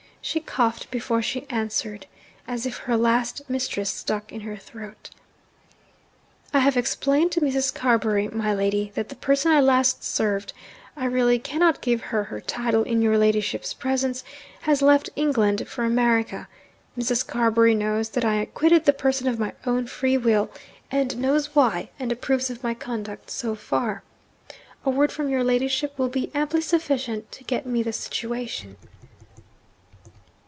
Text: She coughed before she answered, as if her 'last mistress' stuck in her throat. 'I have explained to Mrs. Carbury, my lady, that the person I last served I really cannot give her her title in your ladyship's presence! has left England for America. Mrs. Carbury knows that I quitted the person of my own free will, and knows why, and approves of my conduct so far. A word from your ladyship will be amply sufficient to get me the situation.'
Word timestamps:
She 0.23 0.39
coughed 0.39 0.91
before 0.91 1.23
she 1.23 1.49
answered, 1.49 2.05
as 2.47 2.67
if 2.67 2.77
her 2.81 2.95
'last 2.95 3.41
mistress' 3.49 3.89
stuck 3.89 4.31
in 4.31 4.41
her 4.41 4.55
throat. 4.55 5.09
'I 6.53 6.59
have 6.59 6.77
explained 6.77 7.31
to 7.31 7.41
Mrs. 7.41 7.73
Carbury, 7.73 8.27
my 8.27 8.53
lady, 8.53 8.91
that 8.93 9.09
the 9.09 9.15
person 9.15 9.51
I 9.51 9.59
last 9.61 10.03
served 10.03 10.53
I 10.95 11.05
really 11.05 11.39
cannot 11.39 11.81
give 11.81 12.01
her 12.01 12.25
her 12.25 12.39
title 12.39 12.83
in 12.83 13.01
your 13.01 13.17
ladyship's 13.17 13.73
presence! 13.73 14.23
has 14.61 14.83
left 14.83 15.09
England 15.15 15.67
for 15.67 15.85
America. 15.85 16.47
Mrs. 16.95 17.25
Carbury 17.25 17.73
knows 17.73 18.09
that 18.09 18.23
I 18.23 18.45
quitted 18.45 18.85
the 18.85 18.93
person 18.93 19.27
of 19.27 19.39
my 19.39 19.53
own 19.65 19.87
free 19.87 20.17
will, 20.19 20.51
and 20.91 21.17
knows 21.17 21.55
why, 21.55 21.89
and 21.99 22.11
approves 22.11 22.51
of 22.51 22.61
my 22.61 22.75
conduct 22.75 23.31
so 23.31 23.55
far. 23.55 24.03
A 24.85 24.91
word 24.91 25.11
from 25.11 25.29
your 25.29 25.43
ladyship 25.43 25.97
will 25.97 26.09
be 26.09 26.29
amply 26.35 26.61
sufficient 26.61 27.31
to 27.31 27.43
get 27.43 27.65
me 27.65 27.81
the 27.81 27.91
situation.' 27.91 28.77